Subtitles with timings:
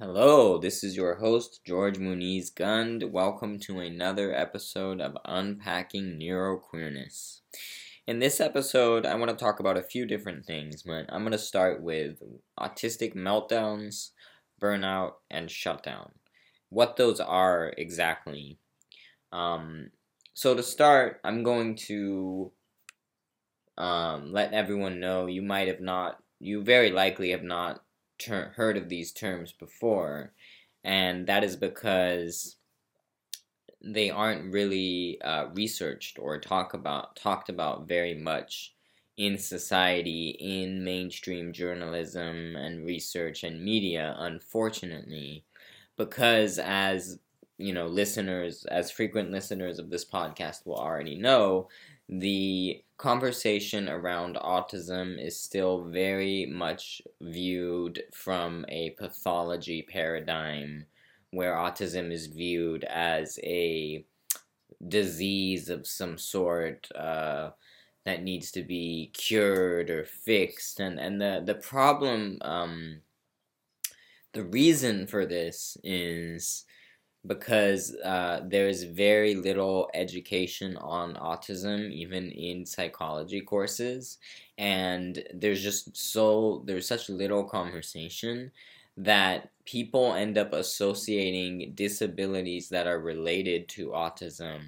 [0.00, 3.12] Hello, this is your host, George Muniz Gund.
[3.12, 7.40] Welcome to another episode of Unpacking Neuroqueerness.
[8.06, 11.32] In this episode, I want to talk about a few different things, but I'm going
[11.32, 12.22] to start with
[12.60, 14.10] autistic meltdowns,
[14.62, 16.12] burnout, and shutdown.
[16.68, 18.60] What those are exactly.
[19.32, 19.90] Um,
[20.32, 22.52] so, to start, I'm going to
[23.76, 27.80] um, let everyone know you might have not, you very likely have not
[28.18, 30.32] ter- heard of these terms before,
[30.84, 32.56] and that is because
[33.82, 38.74] they aren't really uh, researched or talk about talked about very much
[39.16, 45.44] in society, in mainstream journalism and research and media, unfortunately,
[45.96, 47.18] because as
[47.60, 51.68] you know, listeners, as frequent listeners of this podcast will already know,
[52.08, 60.84] the conversation around autism is still very much viewed from a pathology paradigm
[61.30, 64.04] where autism is viewed as a
[64.88, 67.50] disease of some sort uh,
[68.04, 70.80] that needs to be cured or fixed.
[70.80, 73.02] And and the the problem um,
[74.32, 76.64] the reason for this is
[77.26, 84.18] because uh, there's very little education on autism, even in psychology courses,
[84.56, 88.50] and there's just so there's such little conversation
[88.96, 94.60] that people end up associating disabilities that are related to autism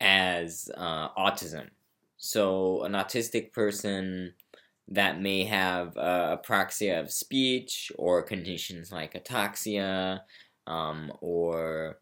[0.00, 1.70] as uh, autism.
[2.16, 4.34] So, an autistic person
[4.88, 10.20] that may have uh, apraxia of speech or conditions like ataxia
[10.66, 11.98] um, or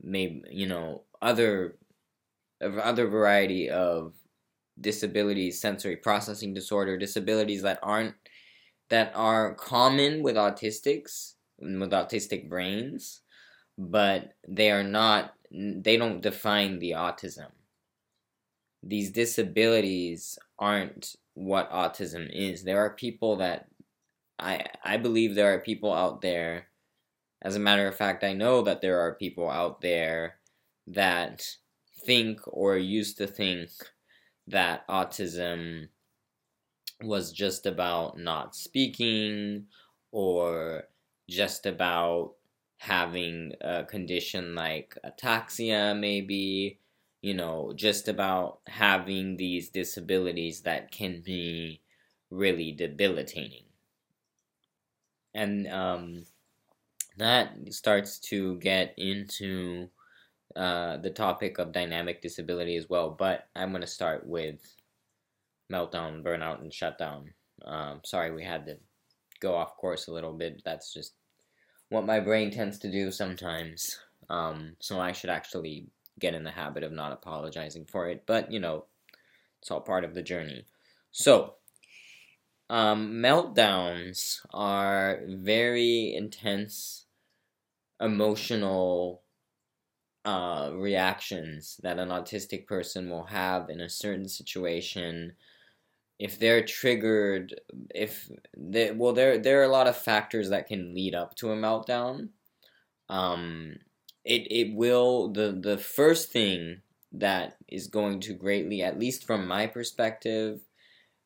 [0.00, 1.76] maybe you know other
[2.60, 4.14] other variety of
[4.80, 8.14] disabilities, sensory processing disorder, disabilities that aren't
[8.90, 13.22] that are common with autistics and with autistic brains,
[13.78, 17.50] but they are not they don't define the autism.
[18.82, 22.64] These disabilities aren't what autism is.
[22.64, 23.66] There are people that
[24.38, 26.68] I I believe there are people out there
[27.44, 30.40] as a matter of fact, I know that there are people out there
[30.86, 31.56] that
[32.04, 33.70] think or used to think
[34.46, 35.88] that autism
[37.02, 39.66] was just about not speaking
[40.10, 40.84] or
[41.28, 42.34] just about
[42.78, 46.78] having a condition like ataxia, maybe,
[47.22, 51.80] you know, just about having these disabilities that can be
[52.30, 53.64] really debilitating.
[55.34, 56.26] And um,
[57.16, 59.88] that starts to get into
[60.56, 63.10] uh, the topic of dynamic disability as well.
[63.10, 64.60] But I'm going to start with
[65.72, 67.32] meltdown, burnout, and shutdown.
[67.64, 68.76] Um, sorry, we had to
[69.40, 70.62] go off course a little bit.
[70.64, 71.14] That's just
[71.88, 73.98] what my brain tends to do sometimes.
[74.28, 75.86] Um, so I should actually
[76.18, 78.24] get in the habit of not apologizing for it.
[78.26, 78.84] But, you know,
[79.60, 80.64] it's all part of the journey.
[81.12, 81.54] So,
[82.70, 87.03] um, meltdowns are very intense
[88.04, 89.22] emotional
[90.24, 95.32] uh, reactions that an autistic person will have in a certain situation.
[96.18, 97.60] If they're triggered
[97.94, 101.50] if they well there there are a lot of factors that can lead up to
[101.50, 102.28] a meltdown.
[103.08, 103.76] Um
[104.24, 106.82] it it will the the first thing
[107.12, 110.60] that is going to greatly at least from my perspective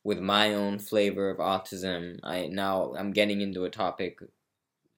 [0.04, 4.18] with my own flavor of autism i now i'm getting into a topic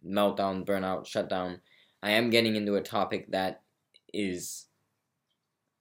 [0.04, 1.60] meltdown, burnout, shutdown,
[2.02, 3.62] I am getting into a topic that
[4.12, 4.66] is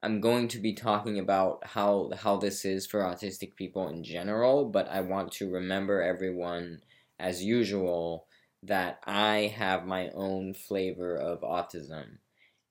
[0.02, 4.66] I'm going to be talking about how how this is for autistic people in general,
[4.66, 6.82] but I want to remember everyone
[7.20, 8.28] as usual
[8.64, 12.18] that I have my own flavor of autism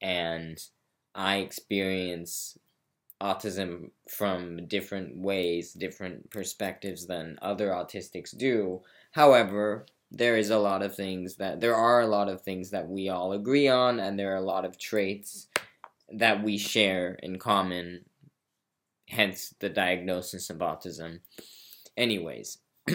[0.01, 0.59] and
[1.15, 2.59] I experience
[3.21, 8.83] autism from different ways, different perspectives than other autistics do.
[9.13, 12.89] However, there is a lot of things that there are a lot of things that
[12.89, 15.49] we all agree on and there are a lot of traits
[16.11, 18.05] that we share in common
[19.09, 21.21] hence the diagnosis of autism.
[21.97, 22.59] Anyways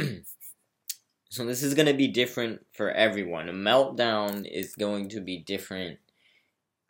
[1.30, 3.50] so this is going to be different for everyone.
[3.50, 6.00] A meltdown is going to be different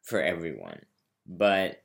[0.04, 0.82] for everyone.
[1.26, 1.82] But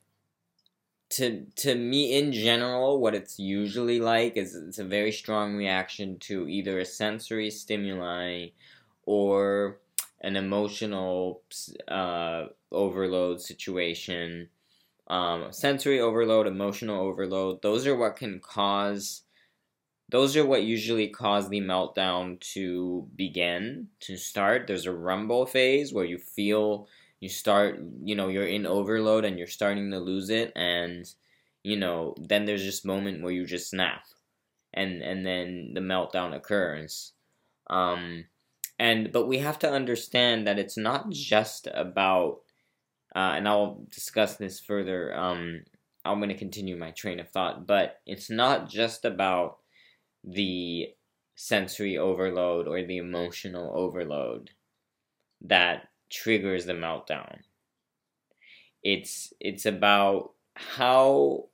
[1.11, 6.19] to to me in general what it's usually like is it's a very strong reaction
[6.19, 8.49] to either a sensory stimuli
[9.05, 9.79] or
[10.21, 11.43] an emotional
[11.89, 14.49] uh, overload situation
[15.09, 19.23] um, sensory overload emotional overload those are what can cause
[20.11, 24.67] those are what usually cause the meltdown to begin, to start.
[24.67, 26.89] There's a rumble phase where you feel
[27.20, 31.06] you start, you know, you're in overload and you're starting to lose it and
[31.65, 34.05] you know, then there's this moment where you just snap
[34.75, 37.12] and and then the meltdown occurs.
[37.69, 38.26] Um
[38.79, 42.41] and but we have to understand that it's not just about
[43.17, 45.62] uh, and I'll discuss this further um
[46.05, 49.59] I'm going to continue my train of thought, but it's not just about
[50.25, 50.88] the
[51.35, 54.50] sensory overload or the emotional overload
[55.43, 57.41] that triggers the meltdown.
[58.83, 61.49] It's it's about how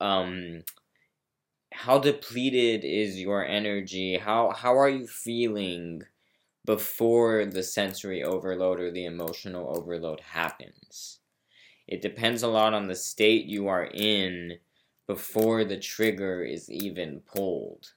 [0.00, 0.62] um
[1.72, 4.18] how depleted is your energy?
[4.18, 6.02] How how are you feeling
[6.64, 11.20] before the sensory overload or the emotional overload happens?
[11.86, 14.58] It depends a lot on the state you are in
[15.06, 17.92] before the trigger is even pulled.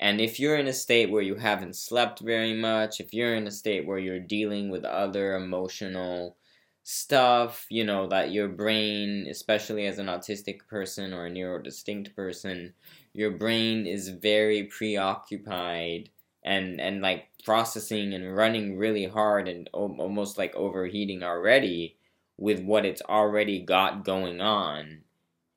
[0.00, 3.46] And if you're in a state where you haven't slept very much, if you're in
[3.46, 6.38] a state where you're dealing with other emotional
[6.82, 12.72] stuff, you know, that your brain, especially as an autistic person or a neurodistinct person,
[13.12, 16.10] your brain is very preoccupied
[16.42, 21.96] and and like processing and running really hard and almost like overheating already
[22.38, 25.02] with what it's already got going on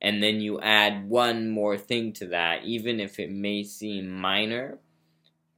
[0.04, 4.78] and then you add one more thing to that, even if it may seem minor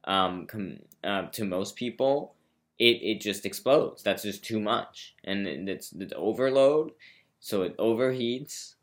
[0.05, 2.33] um, com- uh, to most people,
[2.79, 4.03] it, it just explodes.
[4.03, 5.15] That's just too much.
[5.25, 6.91] And it's, it's overload,
[7.41, 8.75] so it overheats.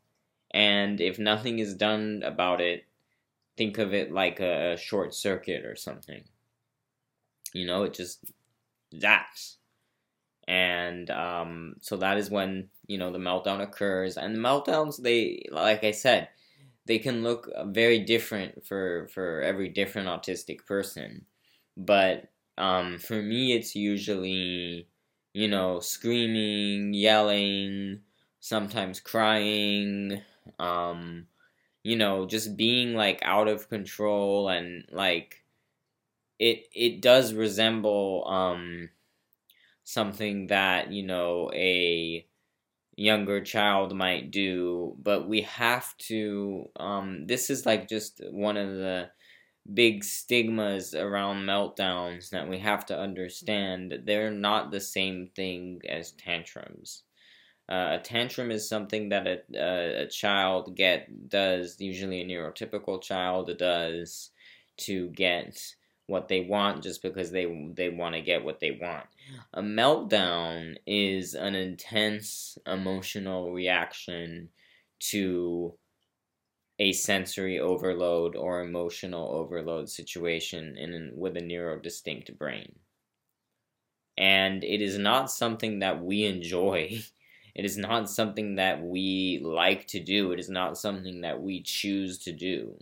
[0.51, 2.85] And if nothing is done about it,
[3.57, 6.25] think of it like a short circuit or something.
[7.53, 8.23] You know, it just
[8.93, 9.55] zaps
[10.47, 14.17] and um, so that is when you know the meltdown occurs.
[14.17, 16.29] And the meltdowns they like i said
[16.85, 21.25] they can look very different for for every different autistic person.
[21.77, 24.87] But um, for me it's usually
[25.33, 28.01] you know screaming yelling
[28.39, 30.21] sometimes crying
[30.59, 31.27] um,
[31.83, 35.43] you know just being like out of control and like
[36.39, 38.89] it it does resemble um
[39.85, 42.27] something that you know a
[42.97, 48.69] younger child might do but we have to um, this is like just one of
[48.69, 49.09] the
[49.73, 56.11] big stigmas around meltdowns that we have to understand they're not the same thing as
[56.13, 57.03] tantrums.
[57.67, 63.01] Uh, a tantrum is something that a, a, a child get does usually a neurotypical
[63.01, 64.29] child does
[64.77, 65.57] to get
[66.07, 69.07] what they want just because they they want to get what they want.
[69.53, 74.49] A meltdown is an intense emotional reaction
[74.99, 75.77] to
[76.79, 82.79] a sensory overload or emotional overload situation in with a neurodistinct brain.
[84.17, 86.99] And it is not something that we enjoy.
[87.55, 90.33] It is not something that we like to do.
[90.33, 92.77] It is not something that we choose to do.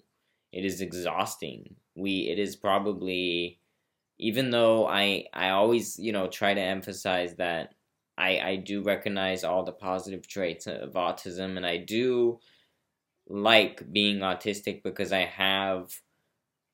[0.51, 3.59] It is exhausting we it is probably
[4.19, 7.75] even though I I always you know try to emphasize that
[8.17, 12.39] I I do recognize all the positive traits of autism and I do
[13.27, 16.01] like being autistic because I have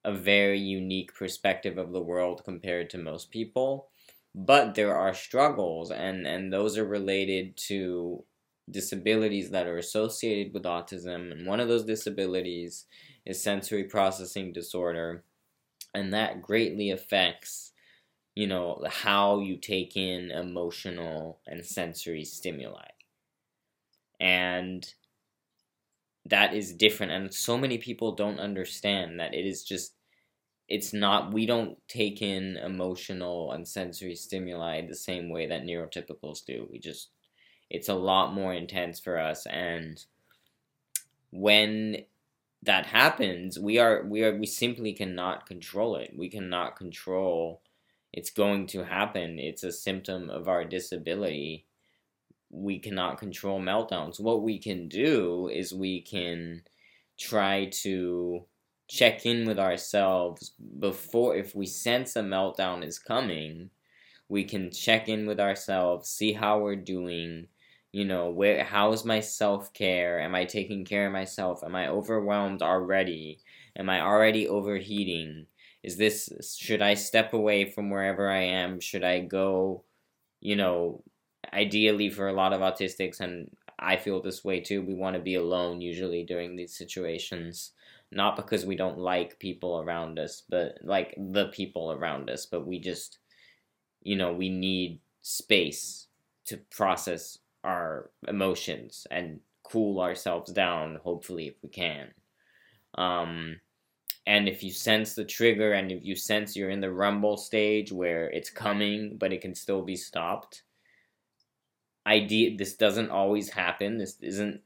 [0.04, 3.90] a very unique perspective of the world compared to most people.
[4.36, 8.26] But there are struggles and and those are related to
[8.70, 12.86] disabilities that are associated with autism and one of those disabilities
[13.26, 15.24] is sensory processing disorder,
[15.94, 17.72] and that greatly affects,
[18.36, 22.88] you know, how you take in emotional and sensory stimuli.
[24.20, 24.94] And
[26.26, 29.96] that is different, and so many people don't understand that it is just
[30.70, 36.46] it's not we don't take in emotional and sensory stimuli the same way that neurotypicals
[36.46, 37.10] do we just
[37.70, 40.06] it's a lot more intense for us and
[41.32, 41.98] when
[42.64, 46.12] that happens, we are we are we simply cannot control it.
[46.16, 47.62] We cannot control
[48.12, 49.40] it's going to happen.
[49.40, 51.66] It's a symptom of our disability.
[52.50, 54.20] We cannot control meltdowns.
[54.20, 56.64] What we can do is we can
[57.18, 58.46] try to
[58.88, 63.70] check in with ourselves before if we sense a meltdown is coming,
[64.28, 67.48] we can check in with ourselves, see how we're doing,
[67.92, 70.20] you know where how's my self-care?
[70.20, 71.64] Am i taking care of myself?
[71.64, 73.40] Am i overwhelmed already?
[73.78, 75.48] Am i already overheating?
[75.84, 78.80] Is this should i step away from wherever i am?
[78.80, 79.84] Should i go
[80.42, 81.04] you know
[81.54, 85.22] ideally for a lot of autistics and i feel this way too we want to
[85.22, 87.72] be alone usually during these situations.
[88.12, 92.66] Not because we don't like people around us, but like the people around us, but
[92.66, 93.20] we just,
[94.02, 96.08] you know, we need space
[96.46, 102.10] to process our emotions and cool ourselves down, hopefully, if we can.
[102.96, 103.60] Um,
[104.26, 107.92] and if you sense the trigger and if you sense you're in the rumble stage
[107.92, 110.64] where it's coming but it can still be stopped,
[112.06, 113.98] idea this doesn't always happen.
[113.98, 114.62] This isn't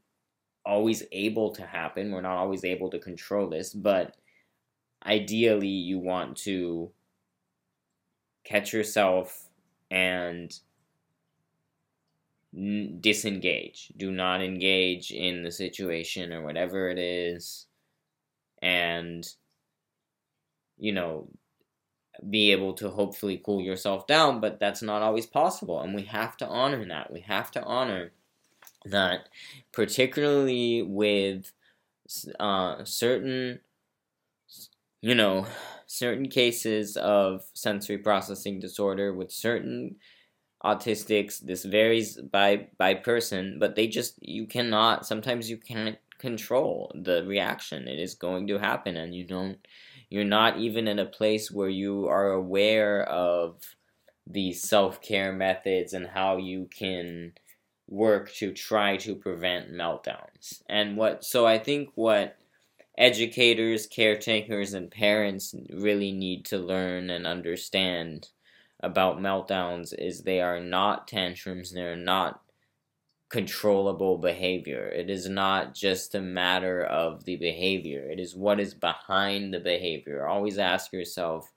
[0.65, 2.12] always able to happen.
[2.12, 4.15] We're not always able to control this, but
[5.05, 6.91] ideally you want to
[8.43, 9.50] catch yourself
[9.91, 10.53] and
[12.53, 13.91] disengage.
[13.98, 17.67] Do not engage in the situation or whatever it is.
[18.62, 19.27] And,
[20.77, 21.27] you know,
[22.29, 25.81] be able to hopefully cool yourself down, but that's not always possible.
[25.81, 27.12] And we have to honor that.
[27.12, 28.12] We have to honor
[28.86, 29.29] that,
[29.72, 31.51] particularly with
[32.39, 33.62] uh, certain,
[35.01, 35.48] you know,
[35.88, 39.95] certain cases of sensory processing disorder with certain
[40.65, 46.91] autistics this varies by by person but they just you cannot sometimes you can't control
[46.96, 49.58] the reaction it is going to happen and you don't
[50.10, 53.75] you're not even in a place where you are aware of
[54.27, 57.34] the self-care methods and how you can
[57.89, 60.62] work to try to prevent meltdowns.
[60.70, 62.38] And what so i think what
[62.98, 68.29] educators caretakers and parents really need to learn and understand
[68.83, 72.41] about meltdowns is they are not tantrums, they're not
[73.29, 74.87] controllable behavior.
[74.89, 79.59] It is not just a matter of the behavior, it is what is behind the
[79.59, 80.27] behavior.
[80.27, 81.51] Always ask yourself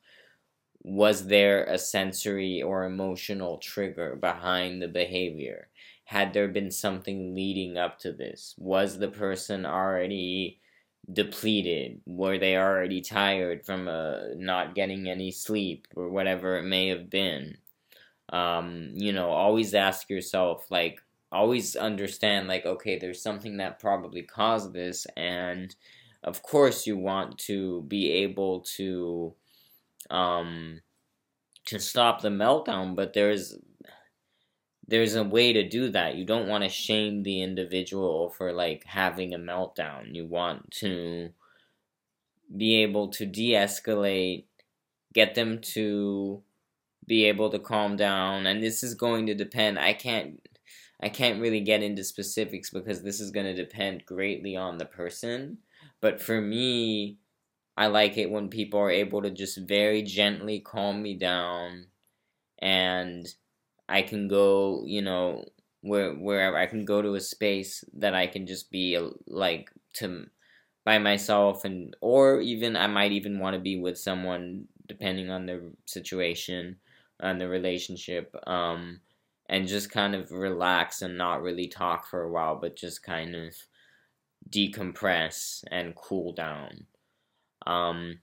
[0.89, 5.69] was there a sensory or emotional trigger behind the behavior?
[6.05, 8.55] Had there been something leading up to this?
[8.57, 10.61] Was the person already
[11.13, 12.01] depleted?
[12.07, 17.09] Were they already tired from uh, not getting any sleep or whatever it may have
[17.11, 17.57] been?
[18.31, 24.23] Um, you know, always ask yourself, like, always understand, like, okay, there's something that probably
[24.23, 25.75] caused this, and
[26.25, 29.35] of course, you want to be able to,
[30.11, 30.81] um,
[31.67, 33.57] to stop the meltdown, but there's
[34.89, 36.15] there's a way to do that.
[36.15, 40.15] You don't want to shame the individual for like having a meltdown.
[40.15, 41.31] You want to
[42.57, 44.45] be able to de-escalate,
[45.13, 46.43] get them to
[47.07, 49.79] be able to calm down, and this is going to depend.
[49.79, 50.41] I can't
[51.01, 54.87] I can't really get into specifics because this is going to depend greatly on the
[54.87, 55.59] person.
[56.01, 57.19] But for me,
[57.77, 61.89] I like it when people are able to just very gently calm me down
[62.59, 63.27] and
[63.89, 65.45] I can go, you know,
[65.83, 70.27] where wherever I can go to a space that I can just be like to
[70.85, 75.47] by myself and or even I might even want to be with someone depending on
[75.47, 76.79] the situation
[77.21, 79.01] and the relationship um
[79.49, 83.35] and just kind of relax and not really talk for a while but just kind
[83.37, 83.55] of
[84.49, 86.87] decompress and cool down.
[87.67, 88.21] Um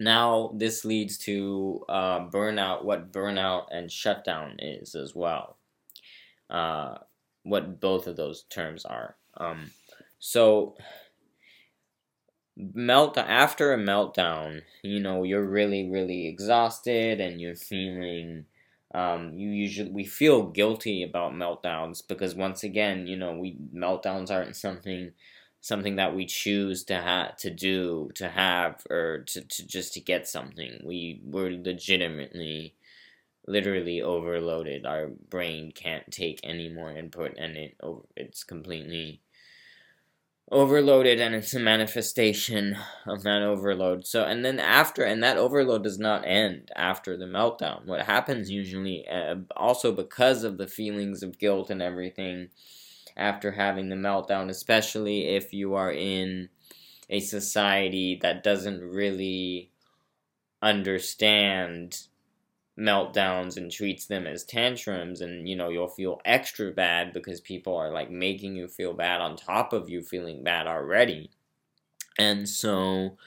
[0.00, 5.56] now this leads to uh, burnout what burnout and shutdown is as well.
[6.50, 6.98] Uh,
[7.44, 9.16] what both of those terms are.
[9.36, 9.70] Um,
[10.18, 10.76] so
[12.56, 18.44] melt after a meltdown you know you're really really exhausted and you're feeling
[18.94, 24.30] um, you usually we feel guilty about meltdowns because once again you know we meltdowns
[24.30, 25.12] aren't something
[25.62, 30.00] something that we choose to have to do to have or to, to just to
[30.00, 30.80] get something.
[30.84, 32.74] We were legitimately
[33.46, 34.86] literally overloaded.
[34.86, 37.76] Our brain can't take any more input and it
[38.16, 39.22] it's completely
[40.50, 42.76] overloaded and it's a manifestation
[43.06, 44.06] of that overload.
[44.06, 47.86] So and then after and that overload does not end after the meltdown.
[47.86, 52.50] What happens usually uh, also because of the feelings of guilt and everything
[53.16, 56.48] after having the meltdown, especially if you are in
[57.10, 59.70] a society that doesn't really
[60.62, 62.06] understand
[62.78, 67.76] meltdowns and treats them as tantrums and you know you'll feel extra bad because people
[67.76, 71.30] are like making you feel bad on top of you feeling bad already.
[72.18, 73.18] And so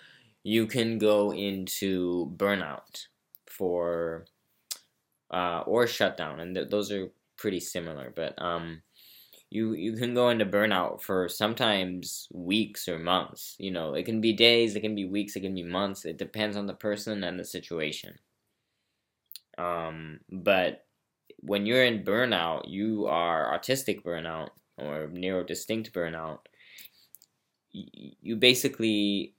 [0.43, 3.07] you can go into burnout
[3.45, 4.25] for
[5.31, 8.81] uh, or shutdown and th- those are pretty similar but um
[9.55, 13.55] you you can go into burnout for sometimes weeks or months.
[13.57, 16.05] You know, it can be days, it can be weeks, it can be months.
[16.05, 18.19] It depends on the person and the situation.
[19.57, 20.85] Um, but
[21.39, 26.39] when you're in burnout, you are autistic burnout or neurodistinct burnout.
[27.71, 29.35] You basically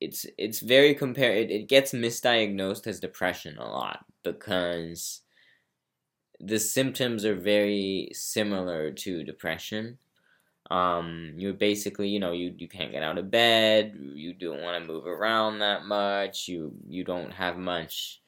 [0.00, 5.22] it's it's very compared it, it gets misdiagnosed as depression a lot because
[6.42, 9.98] the symptoms are very similar to depression
[10.70, 14.80] um, you're basically, you know, you, you can't get out of bed, you don't want
[14.80, 18.22] to move around that much, you you don't have much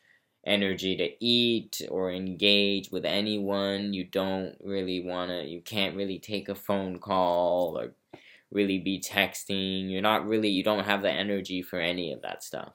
[0.47, 6.19] energy to eat or engage with anyone, you don't really want to, you can't really
[6.19, 7.95] take a phone call or
[8.51, 12.45] really be texting, you're not really, you don't have the energy for any of that
[12.45, 12.75] stuff.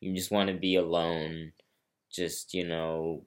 [0.00, 1.52] You just want to be alone,
[2.10, 3.24] just, you know,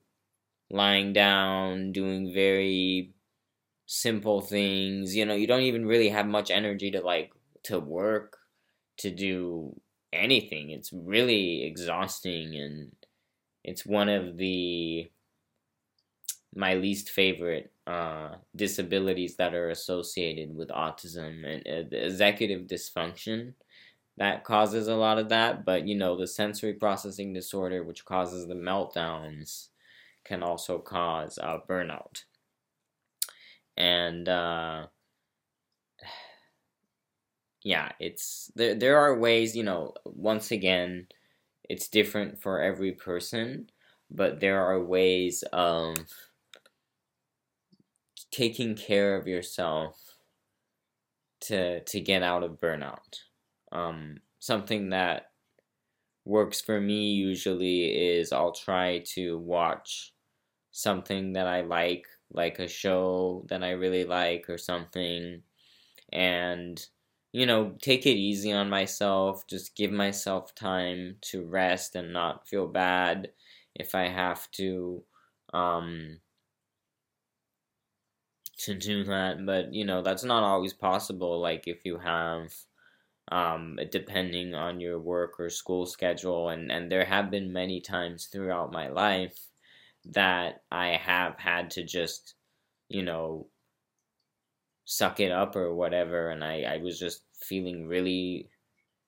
[0.69, 3.13] lying down, doing very
[3.85, 5.15] simple things.
[5.15, 8.37] You know, you don't even really have much energy to like to work,
[8.97, 9.79] to do
[10.13, 10.71] anything.
[10.71, 12.95] It's really exhausting and
[13.63, 15.11] it's one of the
[16.55, 23.53] my least favorite uh, disabilities that are associated with autism and uh, executive dysfunction
[24.17, 28.47] that causes a lot of that but you know the sensory processing disorder which causes
[28.47, 29.69] the meltdowns
[30.25, 32.23] can also cause uh, burnout
[33.77, 34.87] and uh,
[37.63, 38.75] yeah, it's there.
[38.75, 39.93] There are ways, you know.
[40.05, 41.07] Once again,
[41.69, 43.69] it's different for every person,
[44.09, 45.95] but there are ways of
[48.31, 50.17] taking care of yourself
[51.41, 53.19] to to get out of burnout.
[53.71, 55.31] Um, something that
[56.23, 57.83] works for me usually
[58.17, 60.14] is I'll try to watch
[60.75, 65.43] something that I like like a show that I really like or something,
[66.11, 66.85] and
[67.33, 72.47] you know, take it easy on myself, just give myself time to rest and not
[72.47, 73.33] feel bad
[73.75, 75.03] if I have to
[75.53, 76.21] um
[78.57, 82.53] to do that, but you know, that's not always possible like if you have
[83.31, 86.49] um depending on your work or school schedule.
[86.49, 89.49] And and there have been many times throughout my life
[90.11, 92.35] that I have had to just,
[92.89, 93.47] you know,
[94.85, 96.29] suck it up or whatever.
[96.29, 98.49] And I, I was just feeling really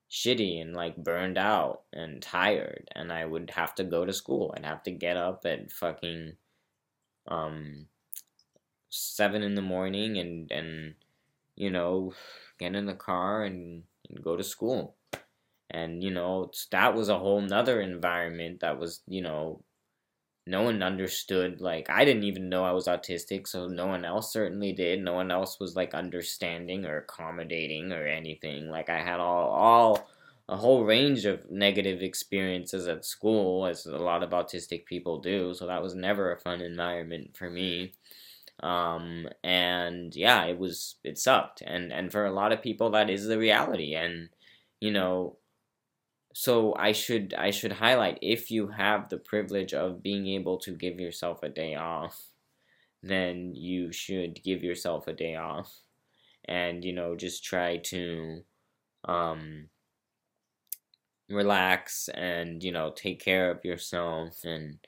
[0.09, 2.87] shitty and like burned out and tired.
[2.95, 4.53] And I would have to go to school.
[4.57, 6.33] I'd have to get up at fucking,
[7.27, 7.85] um,
[8.89, 10.95] seven in the morning and, and,
[11.55, 12.13] you know,
[12.57, 14.95] get in the car and, and go to school.
[15.69, 19.61] And, you know, that was a whole nother environment that was, you know,
[20.47, 24.31] no one understood like i didn't even know i was autistic so no one else
[24.31, 25.01] certainly did.
[25.03, 28.69] No one else was like understanding or accommodating or anything.
[28.69, 30.09] Like i had all all
[30.49, 35.53] a whole range of negative experiences at school as a lot of autistic people do
[35.53, 37.93] so that was never a fun environment for me.
[38.61, 41.61] Um and yeah it was it sucked.
[41.61, 43.95] And and for a lot of people that is the reality.
[43.95, 44.29] And
[44.79, 45.37] you know
[46.37, 50.75] so I should I should highlight if you have the privilege of being able to
[50.75, 52.29] give yourself a day off,
[53.03, 55.81] then you should give yourself a day off,
[56.45, 58.43] and you know just try to
[59.05, 59.69] um,
[61.29, 64.79] relax and you know take care of yourself and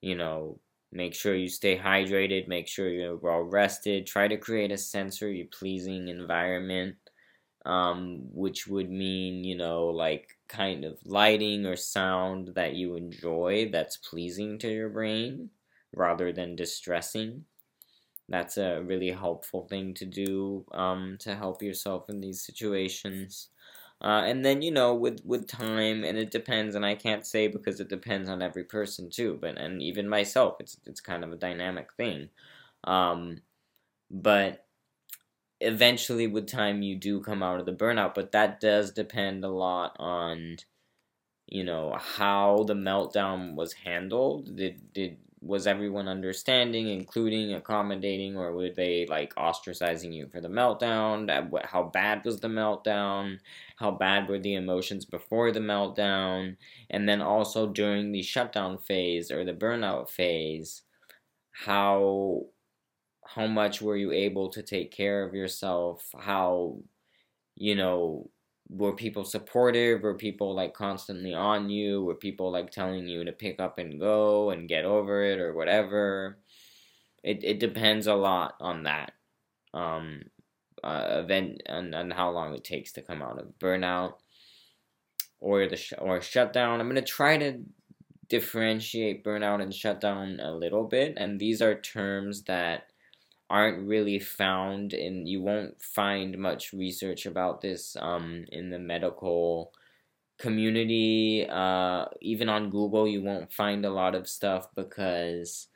[0.00, 0.60] you know
[0.92, 5.44] make sure you stay hydrated make sure you're well rested try to create a sensory
[5.52, 6.96] pleasing environment
[7.64, 13.70] um, which would mean, you know, like kind of lighting or sound that you enjoy
[13.70, 15.50] that's pleasing to your brain
[15.94, 17.44] rather than distressing.
[18.28, 23.48] That's a really helpful thing to do um, to help yourself in these situations.
[24.00, 27.48] Uh, and then you know with with time and it depends and i can't say
[27.48, 31.32] because it depends on every person too but and even myself it's it's kind of
[31.32, 32.30] a dynamic thing
[32.84, 33.42] um,
[34.10, 34.67] but
[35.60, 39.48] eventually with time you do come out of the burnout but that does depend a
[39.48, 40.56] lot on
[41.48, 44.54] you know how the meltdown was handled.
[44.56, 50.48] Did did was everyone understanding including accommodating or were they like ostracizing you for the
[50.48, 51.28] meltdown?
[51.64, 53.38] How bad was the meltdown?
[53.76, 56.56] How bad were the emotions before the meltdown?
[56.90, 60.82] And then also during the shutdown phase or the burnout phase
[61.52, 62.44] how
[63.34, 66.08] how much were you able to take care of yourself?
[66.18, 66.78] How
[67.56, 68.30] you know
[68.68, 70.02] were people supportive?
[70.02, 72.04] Were people like constantly on you?
[72.04, 75.54] Were people like telling you to pick up and go and get over it or
[75.54, 76.38] whatever?
[77.22, 79.12] It, it depends a lot on that
[79.74, 80.22] um
[80.82, 84.14] uh, event and, and how long it takes to come out of burnout
[85.40, 87.60] or the sh- or shutdown i'm going to try to
[88.28, 92.92] differentiate burnout and shutdown a little bit and these are terms that
[93.50, 99.72] aren't really found and you won't find much research about this um, in the medical
[100.38, 101.46] community.
[101.48, 105.68] Uh, even on Google, you won't find a lot of stuff because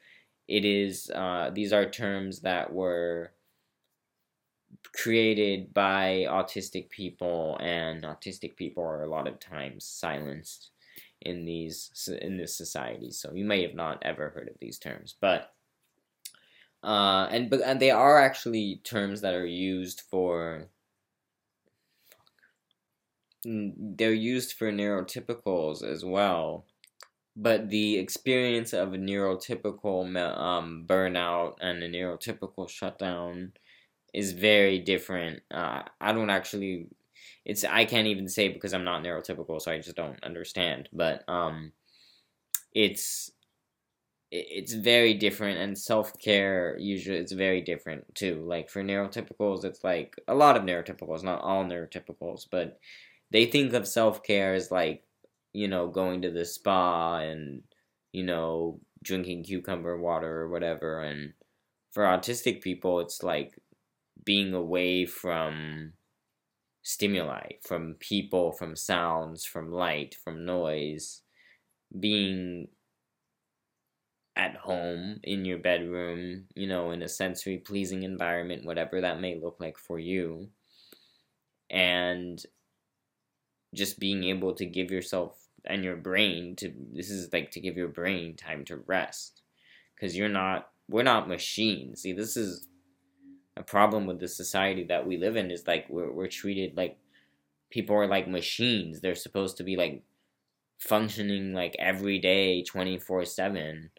[0.48, 3.32] it is uh, these are terms that were
[4.94, 10.70] created by autistic people, and autistic people are a lot of times silenced
[11.22, 13.10] in these in this society.
[13.10, 15.52] So you may have not ever heard of these terms, but
[16.82, 20.68] uh, and but and they are actually terms that are used for
[23.44, 26.66] they're used for neurotypicals as well.
[27.34, 30.04] But the experience of a neurotypical
[30.38, 33.52] um, burnout and a neurotypical shutdown
[34.12, 35.42] is very different.
[35.50, 36.88] Uh, I don't actually,
[37.44, 40.90] it's I can't even say because I'm not neurotypical, so I just don't understand.
[40.92, 41.72] But um,
[42.74, 43.31] it's
[44.34, 48.42] it's very different and self-care usually it's very different too.
[48.46, 52.80] Like for neurotypicals it's like a lot of neurotypicals not all neurotypicals but
[53.30, 55.04] they think of self-care as like
[55.52, 57.62] you know going to the spa and
[58.12, 61.02] you know drinking cucumber water or whatever.
[61.02, 61.34] And
[61.92, 63.58] for autistic people it's like
[64.24, 65.92] being away from
[66.82, 71.20] stimuli from people from sounds from light from noise
[72.00, 72.66] being
[74.36, 79.38] at home in your bedroom, you know, in a sensory pleasing environment, whatever that may
[79.38, 80.48] look like for you.
[81.70, 82.42] And
[83.74, 87.76] just being able to give yourself and your brain to this is like to give
[87.76, 89.42] your brain time to rest.
[89.94, 92.02] Because you're not we're not machines.
[92.02, 92.66] See this is
[93.56, 96.98] a problem with the society that we live in is like we're, we're treated like
[97.70, 99.00] people are like machines.
[99.00, 100.02] They're supposed to be like
[100.78, 103.90] functioning like every day 24 7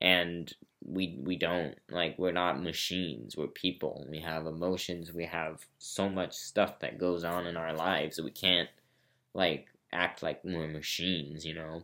[0.00, 5.66] and we we don't like we're not machines we're people we have emotions we have
[5.78, 8.70] so much stuff that goes on in our lives that we can't
[9.34, 11.82] like act like we're machines you know?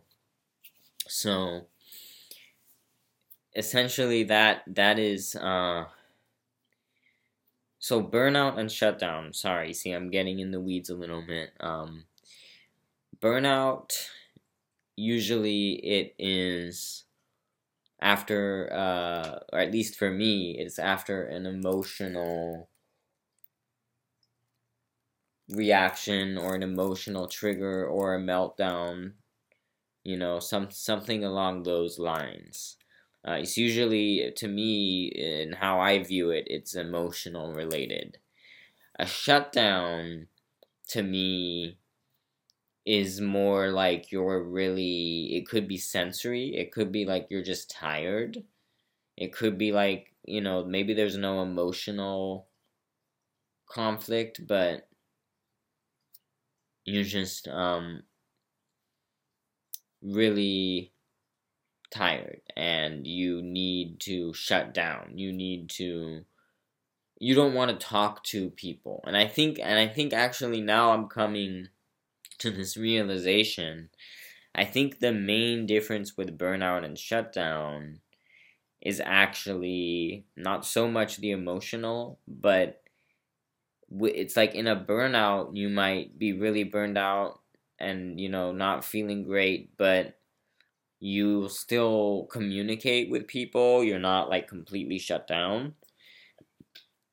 [1.07, 1.67] So
[3.55, 5.85] essentially that that is uh
[7.79, 12.03] so burnout and shutdown sorry see i'm getting in the weeds a little bit um
[13.19, 14.09] burnout
[14.95, 17.05] usually it is
[18.01, 22.69] after, uh, or at least for me, it's after an emotional
[25.49, 29.13] reaction or an emotional trigger or a meltdown,
[30.03, 32.77] you know, some something along those lines.
[33.27, 38.19] Uh, it's usually, to me, in how I view it, it's emotional related.
[38.99, 40.27] A shutdown,
[40.89, 41.79] to me,
[42.87, 47.69] is more like you're really it could be sensory it could be like you're just
[47.71, 48.45] tired
[49.17, 52.49] it could be like you know maybe there's no emotional
[53.67, 54.89] conflict but
[56.85, 58.03] you're just um
[60.01, 60.93] really
[61.91, 65.17] tired and you need to shut down.
[65.17, 66.25] You need to
[67.19, 69.03] you don't want to talk to people.
[69.07, 71.69] And i think and i think actually now i'm coming
[72.39, 73.89] to this realization,
[74.55, 78.01] I think the main difference with burnout and shutdown
[78.81, 82.83] is actually not so much the emotional, but
[84.01, 87.39] it's like in a burnout, you might be really burned out
[87.79, 90.19] and, you know, not feeling great, but
[90.99, 93.83] you still communicate with people.
[93.83, 95.75] You're not like completely shut down.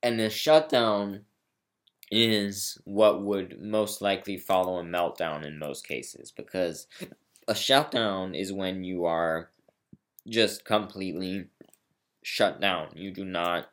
[0.01, 1.25] And the shutdown
[2.11, 6.87] is what would most likely follow a meltdown in most cases because
[7.47, 9.49] a shutdown is when you are
[10.27, 11.47] just completely
[12.23, 12.89] shut down.
[12.95, 13.69] You do not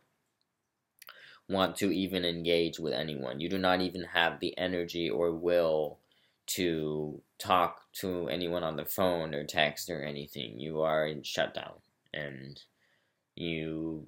[1.49, 3.41] want to even engage with anyone.
[3.41, 5.99] You do not even have the energy or will
[6.47, 10.59] to talk to anyone on the phone or text or anything.
[10.59, 11.75] You are in shutdown
[12.13, 12.61] and
[13.35, 14.07] you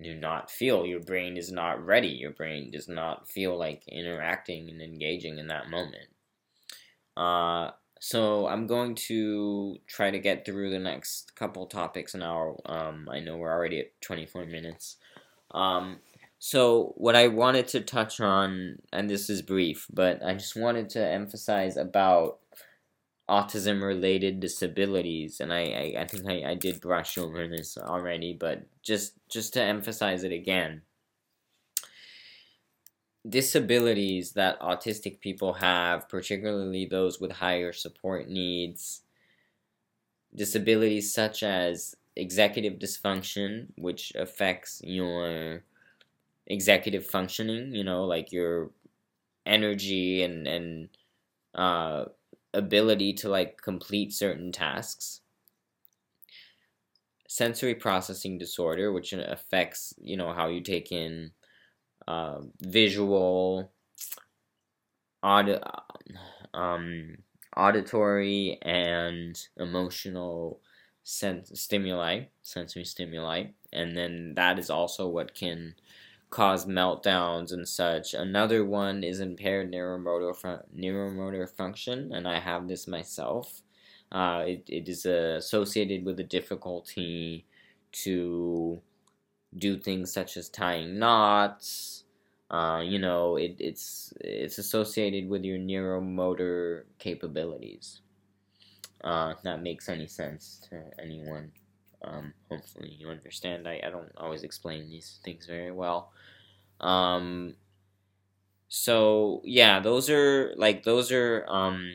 [0.00, 0.86] do not feel.
[0.86, 2.08] Your brain is not ready.
[2.08, 6.08] Your brain does not feel like interacting and engaging in that moment.
[7.16, 12.56] Uh, so I'm going to try to get through the next couple topics now.
[12.64, 14.96] Um, I know we're already at 24 minutes.
[15.50, 15.98] Um,
[16.38, 20.88] so what I wanted to touch on, and this is brief, but I just wanted
[20.90, 22.39] to emphasize about
[23.30, 28.34] autism related disabilities and I, I, I think I, I did brush over this already
[28.34, 30.82] but just just to emphasize it again.
[33.28, 39.02] Disabilities that autistic people have particularly those with higher support needs.
[40.34, 45.64] Disabilities such as executive dysfunction which affects your
[46.46, 48.70] executive functioning you know like your
[49.46, 50.88] energy and and
[51.54, 52.06] uh
[52.54, 55.22] ability to like complete certain tasks.
[57.28, 61.32] Sensory processing disorder which affects you know how you take in
[62.08, 63.72] uh, visual
[65.22, 65.62] aud-
[66.54, 67.16] um,
[67.56, 70.62] auditory and emotional
[71.02, 73.46] sen- stimuli sensory stimuli.
[73.72, 75.74] And then that is also what can
[76.30, 78.14] cause meltdowns and such.
[78.14, 83.62] Another one is impaired neuromotor fun- neuromotor function, and I have this myself.
[84.12, 87.46] Uh, it, it is uh, associated with a difficulty
[87.92, 88.80] to
[89.56, 92.04] do things such as tying knots.
[92.50, 98.00] Uh, you know, it, it's it's associated with your neuromotor capabilities.
[99.02, 101.52] Uh, that makes any sense to anyone.
[102.02, 103.68] Um, hopefully you understand.
[103.68, 106.12] I, I don't always explain these things very well.
[106.80, 107.54] Um,
[108.68, 111.90] so yeah, those are like those are um,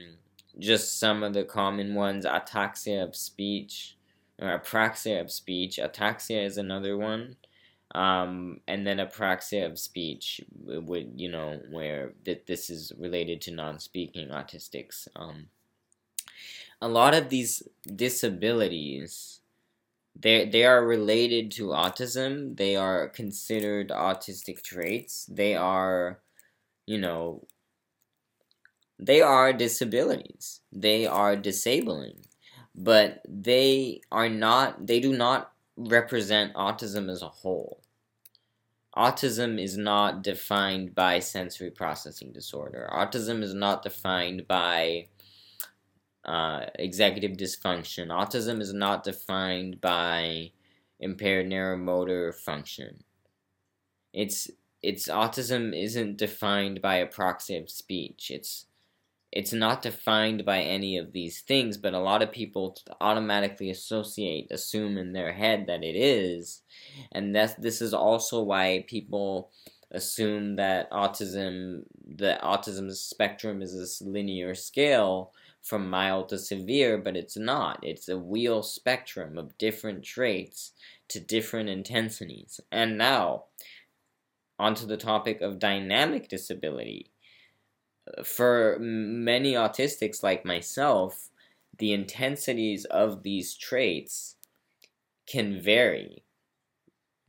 [0.59, 2.25] just some of the common ones.
[2.25, 3.97] Ataxia of speech
[4.39, 5.77] or apraxia of speech.
[5.77, 7.37] Ataxia is another one.
[7.93, 13.51] Um, and then apraxia of speech would you know where that this is related to
[13.51, 15.07] non-speaking autistics.
[15.15, 15.47] Um,
[16.81, 17.63] a lot of these
[17.95, 19.34] disabilities
[20.15, 22.57] they they are related to autism.
[22.57, 25.25] They are considered autistic traits.
[25.25, 26.21] They are,
[26.85, 27.47] you know,
[28.99, 30.61] they are disabilities.
[30.71, 32.25] They are disabling,
[32.73, 34.87] but they are not.
[34.87, 37.81] They do not represent autism as a whole.
[38.95, 42.89] Autism is not defined by sensory processing disorder.
[42.93, 45.07] Autism is not defined by
[46.25, 48.07] uh, executive dysfunction.
[48.07, 50.51] Autism is not defined by
[50.99, 53.03] impaired neuromotor function.
[54.13, 54.49] It's
[54.81, 58.31] it's autism isn't defined by apraxia of speech.
[58.31, 58.65] It's
[59.31, 64.47] it's not defined by any of these things, but a lot of people automatically associate,
[64.49, 66.61] assume in their head that it is,
[67.11, 69.51] and that's this is also why people
[69.91, 75.31] assume that autism, the autism spectrum is this linear scale
[75.65, 77.79] from mild to severe, but it's not.
[77.81, 80.73] It's a wheel spectrum of different traits
[81.07, 82.61] to different intensities.
[82.71, 83.45] And now,
[84.59, 87.11] onto the topic of dynamic disability.
[88.23, 91.29] For many autistics like myself,
[91.75, 94.35] the intensities of these traits
[95.25, 96.23] can vary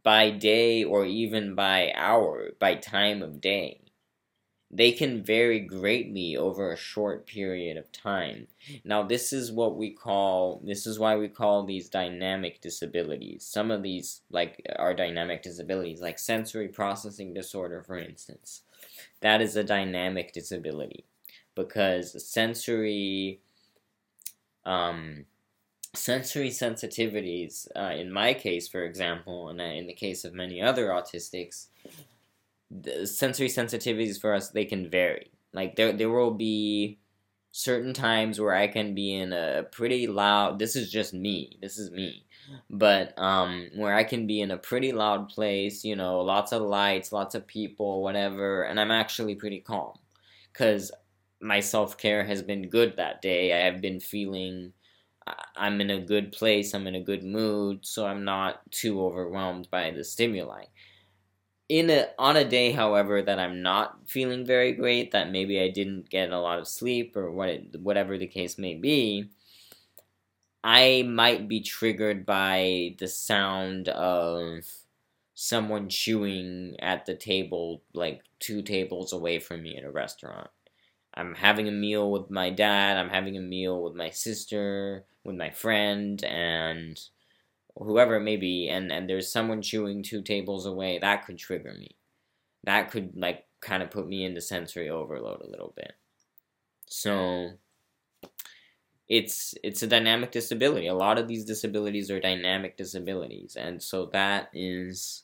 [0.02, 3.85] by day or even by hour, by time of day
[4.76, 8.46] they can vary greatly over a short period of time.
[8.84, 13.46] Now, this is what we call, this is why we call these dynamic disabilities.
[13.46, 18.62] Some of these, like, are dynamic disabilities, like sensory processing disorder, for instance.
[19.22, 21.06] That is a dynamic disability
[21.54, 23.40] because sensory,
[24.66, 25.24] um,
[25.94, 30.88] sensory sensitivities, uh, in my case, for example, and in the case of many other
[30.88, 31.68] autistics,
[33.04, 35.30] sensory sensitivities for us they can vary.
[35.52, 36.98] Like there there will be
[37.52, 41.58] certain times where I can be in a pretty loud this is just me.
[41.62, 42.26] This is me.
[42.70, 46.62] But um where I can be in a pretty loud place, you know, lots of
[46.62, 49.98] lights, lots of people, whatever, and I'm actually pretty calm
[50.52, 50.90] cuz
[51.40, 53.52] my self-care has been good that day.
[53.52, 54.72] I have been feeling
[55.56, 59.68] I'm in a good place, I'm in a good mood, so I'm not too overwhelmed
[59.70, 60.66] by the stimuli
[61.68, 65.68] in a on a day however that i'm not feeling very great that maybe i
[65.68, 69.28] didn't get a lot of sleep or what it, whatever the case may be
[70.64, 74.64] i might be triggered by the sound of
[75.34, 80.48] someone chewing at the table like two tables away from me at a restaurant.
[81.14, 85.36] I'm having a meal with my dad i'm having a meal with my sister with
[85.36, 87.00] my friend and
[87.76, 91.74] whoever it may be, and, and there's someone chewing two tables away, that could trigger
[91.78, 91.96] me.
[92.64, 95.92] That could, like, kind of put me into sensory overload a little bit.
[96.86, 97.52] So,
[99.08, 100.88] it's it's a dynamic disability.
[100.88, 105.22] A lot of these disabilities are dynamic disabilities, and so that is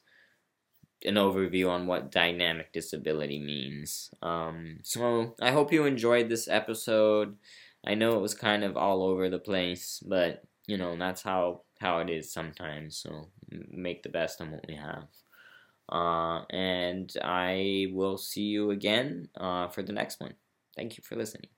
[1.05, 4.11] an overview on what dynamic disability means.
[4.23, 7.37] Um, so I hope you enjoyed this episode.
[7.85, 11.63] I know it was kind of all over the place, but you know that's how
[11.83, 12.97] how it is sometimes.
[12.97, 13.29] So
[13.71, 15.09] make the best of what we have.
[15.91, 20.35] Uh, and I will see you again uh, for the next one.
[20.75, 21.51] Thank you for listening.